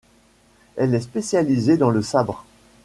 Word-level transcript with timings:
Elle 0.77 0.95
est 0.95 1.01
spécialisée 1.01 1.77
dans 1.77 1.91
le 1.91 2.01
sabre. 2.01 2.43